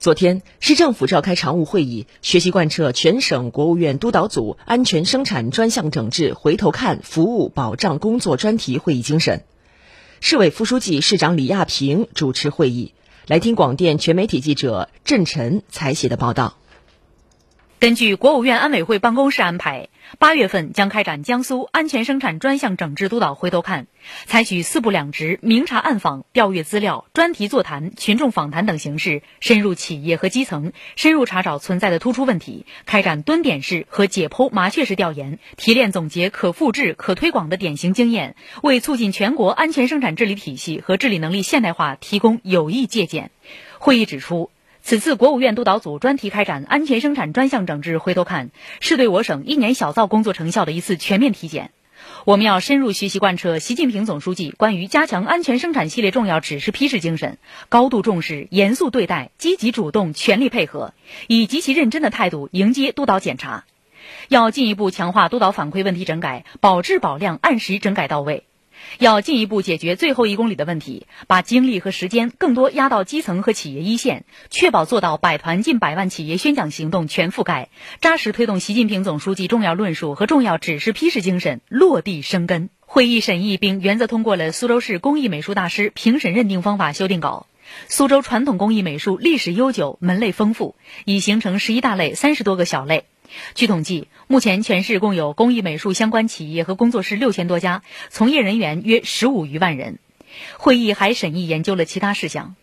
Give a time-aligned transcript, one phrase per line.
[0.00, 9.44] 昨天，市政府召开常务会议，学习贯彻全省国务院督导组安全生产专项整治回头看服务保障工作专题会议精神。
[10.20, 12.94] 市委副书记、市长李亚平主持会议。
[13.26, 16.59] 来听广电全媒体记者郑晨采写的报道。
[17.80, 19.88] 根据国务院安委会办公室安排，
[20.18, 23.86] 八月份将开展江苏安全生产专项整治督导回头看，
[24.26, 43.30] 采取四不两直、明察暗访、调阅资料、专题座谈、群众访谈等形式，深入企业和基层，深入查找存在的突出问题，开展蹲点式和解剖麻雀式调研，提炼总结可复制、可推广的典型经验，为促进全国安全生产治理体系和治理能力现代化提供有益借鉴。
[43.78, 44.50] 会议指出。
[44.82, 51.70] 此次国务院督导组专题开展安全生产专项整治回头看，是对我省一年小造工作成效的一次全面体检。
[52.24, 60.92] 我们要深入学习贯彻习近平总书记关于加强安全生产系列重要指示批示精神，高度重视、严肃对待、积极主动、全力配合，
[61.28, 63.64] 以极其认真的态度迎接督导检查。
[64.28, 68.44] 要进一步强化督导反馈问题整改，保质保量，按时整改到位。
[68.98, 77.68] 要进一步解决最后一公里的问题，把精力和时间更多压到基层和企业一线，确保做到百团近百万企业宣讲行动全覆盖，
[78.00, 82.70] 扎实推动习近平总书记重要论述和重要指示批示精神落地生根。
[82.80, 87.46] 会议审议并原则通过了苏州市工艺美术大师评审认定方法修订稿。
[87.86, 93.04] 苏州传统工艺美术历史悠久，门类丰富，已形成十一大类、三十多个小类。
[93.54, 99.98] 据统计，目前全市共有工艺美术相关企业和工作室六千多家，从业人员约十五余万人。
[100.58, 102.54] 会议还审议研究了其他事项，